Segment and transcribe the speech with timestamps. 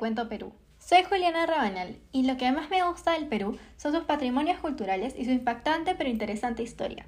[0.00, 0.54] cuento Perú.
[0.78, 5.14] Soy Juliana Rabanal y lo que más me gusta del Perú son sus patrimonios culturales
[5.14, 7.04] y su impactante pero interesante historia.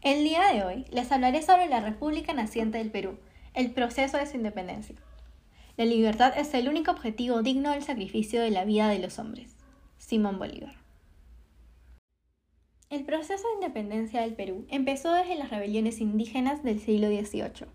[0.00, 3.18] El día de hoy les hablaré sobre la República Naciente del Perú,
[3.52, 4.96] el proceso de su independencia.
[5.76, 9.54] La libertad es el único objetivo digno del sacrificio de la vida de los hombres.
[9.98, 10.74] Simón Bolívar.
[12.88, 17.66] El proceso de independencia del Perú empezó desde las rebeliones indígenas del siglo XVIII.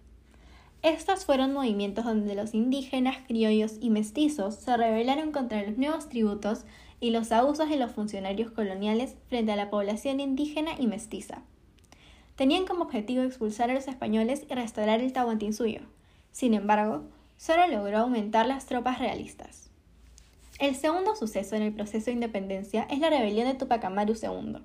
[0.83, 6.65] Estos fueron movimientos donde los indígenas, criollos y mestizos se rebelaron contra los nuevos tributos
[6.99, 11.43] y los abusos de los funcionarios coloniales frente a la población indígena y mestiza.
[12.35, 15.81] Tenían como objetivo expulsar a los españoles y restaurar el Tahuantinsuyo.
[16.31, 17.03] Sin embargo,
[17.37, 19.69] solo logró aumentar las tropas realistas.
[20.57, 24.57] El segundo suceso en el proceso de independencia es la rebelión de Tupac Amaru II,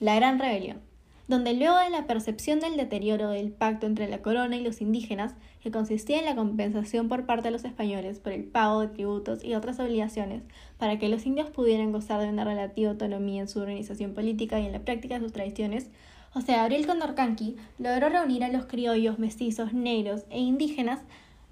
[0.00, 0.82] la Gran Rebelión,
[1.28, 5.34] donde luego de la percepción del deterioro del pacto entre la corona y los indígenas,
[5.60, 9.42] que consistía en la compensación por parte de los españoles por el pago de tributos
[9.42, 10.42] y otras obligaciones
[10.78, 14.66] para que los indios pudieran gozar de una relativa autonomía en su organización política y
[14.66, 15.90] en la práctica de sus tradiciones,
[16.32, 21.00] José Gabriel Condorcanqui logró reunir a los criollos, mestizos, negros e indígenas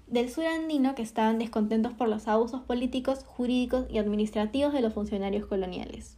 [0.07, 4.93] del sur andino que estaban descontentos por los abusos políticos, jurídicos y administrativos de los
[4.93, 6.17] funcionarios coloniales.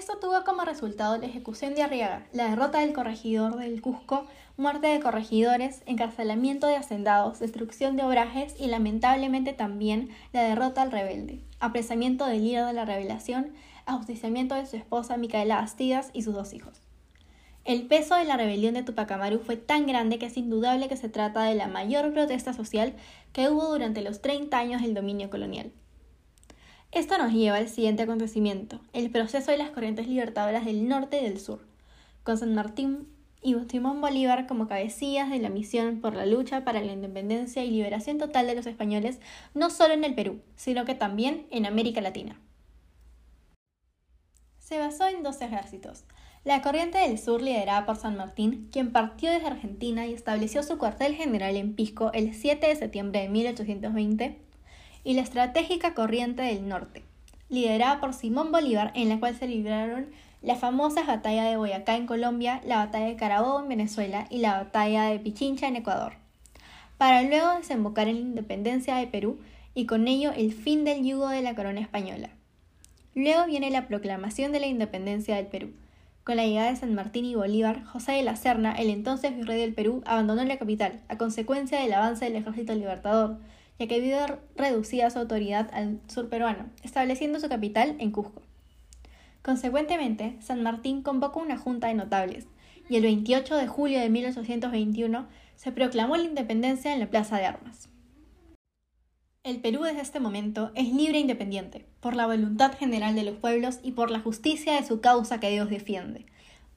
[0.00, 4.86] Esto tuvo como resultado la ejecución de Arriaga, la derrota del corregidor del Cusco, muerte
[4.86, 11.44] de corregidores, encarcelamiento de hacendados, destrucción de obrajes y lamentablemente también la derrota al rebelde,
[11.58, 13.52] apresamiento del líder de la rebelión,
[13.84, 16.80] ajusticiamiento de su esposa Micaela Astidas y sus dos hijos.
[17.66, 20.96] El peso de la rebelión de Tupac Amaru fue tan grande que es indudable que
[20.96, 22.94] se trata de la mayor protesta social
[23.34, 25.72] que hubo durante los 30 años del dominio colonial.
[26.92, 31.24] Esto nos lleva al siguiente acontecimiento, el proceso de las corrientes libertadoras del norte y
[31.24, 31.60] del sur,
[32.24, 33.06] con San Martín
[33.42, 37.70] y Simón Bolívar como cabecillas de la misión por la lucha para la independencia y
[37.70, 39.20] liberación total de los españoles,
[39.54, 42.40] no solo en el Perú, sino que también en América Latina.
[44.58, 46.02] Se basó en dos ejércitos.
[46.42, 50.76] La corriente del sur liderada por San Martín, quien partió desde Argentina y estableció su
[50.76, 54.49] cuartel general en Pisco el 7 de septiembre de 1820,
[55.04, 57.02] y la estratégica Corriente del Norte,
[57.48, 60.06] liderada por Simón Bolívar, en la cual se libraron
[60.42, 64.54] las famosas batalla de Boyacá en Colombia, la batalla de Carabobo en Venezuela y la
[64.54, 66.14] batalla de Pichincha en Ecuador,
[66.98, 69.38] para luego desembocar en la independencia de Perú
[69.74, 72.30] y con ello el fin del yugo de la corona española.
[73.14, 75.72] Luego viene la proclamación de la independencia del Perú.
[76.22, 79.58] Con la llegada de San Martín y Bolívar, José de la Serna, el entonces virrey
[79.60, 83.38] del Perú, abandonó la capital, a consecuencia del avance del ejército libertador,
[83.80, 84.18] ya que vio
[84.56, 88.42] reducida su autoridad al sur peruano, estableciendo su capital en Cusco.
[89.40, 92.46] Consecuentemente, San Martín convocó una junta de notables,
[92.90, 95.26] y el 28 de julio de 1821
[95.56, 97.88] se proclamó la independencia en la Plaza de Armas.
[99.44, 103.36] El Perú desde este momento es libre e independiente, por la voluntad general de los
[103.36, 106.26] pueblos y por la justicia de su causa que Dios defiende.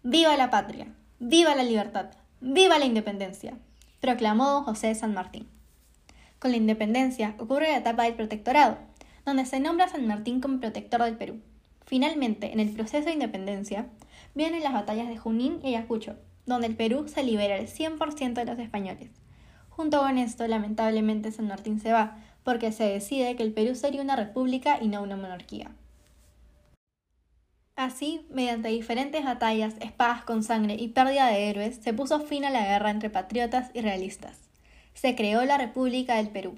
[0.04, 0.88] ¡Viva la patria!
[1.20, 2.12] ¡Viva la libertad!
[2.40, 3.58] ¡Viva la independencia!
[4.00, 5.50] proclamó José San Martín.
[6.44, 8.78] Con la independencia ocurre la etapa del protectorado,
[9.26, 11.40] donde se nombra a San Martín como protector del Perú.
[11.86, 13.88] Finalmente, en el proceso de independencia,
[14.36, 18.44] vienen las batallas de Junín y Ayacucho, donde el Perú se libera el 100% de
[18.44, 19.10] los españoles.
[19.70, 24.02] Junto con esto, lamentablemente, San Martín se va, porque se decide que el Perú sería
[24.02, 25.72] una república y no una monarquía.
[27.78, 32.50] Así, mediante diferentes batallas, espadas con sangre y pérdida de héroes, se puso fin a
[32.50, 34.43] la guerra entre patriotas y realistas
[34.94, 36.58] se creó la República del Perú.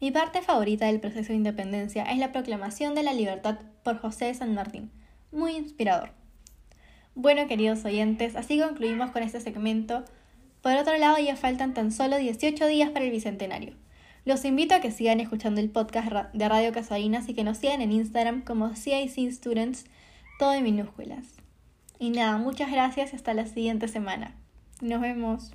[0.00, 4.26] Mi parte favorita del proceso de independencia es la proclamación de la libertad por José
[4.26, 4.90] de San Martín.
[5.30, 6.12] Muy inspirador.
[7.14, 10.04] Bueno, queridos oyentes, así concluimos con este segmento.
[10.62, 13.74] Por otro lado, ya faltan tan solo 18 días para el Bicentenario.
[14.24, 17.80] Los invito a que sigan escuchando el podcast de Radio Casarinas y que nos sigan
[17.80, 19.86] en Instagram como CIC Students,
[20.38, 21.26] todo en minúsculas.
[21.98, 24.34] Y nada, muchas gracias y hasta la siguiente semana.
[24.80, 25.52] Nos vemos.